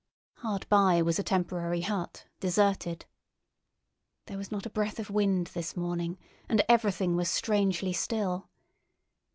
Hard 0.37 0.67
by 0.67 1.03
was 1.03 1.19
a 1.19 1.23
temporary 1.23 1.81
hut, 1.81 2.25
deserted. 2.39 3.05
There 4.25 4.37
was 4.39 4.51
not 4.51 4.65
a 4.65 4.69
breath 4.71 4.97
of 4.97 5.11
wind 5.11 5.51
this 5.53 5.77
morning, 5.77 6.17
and 6.49 6.63
everything 6.67 7.15
was 7.15 7.29
strangely 7.29 7.93
still. 7.93 8.49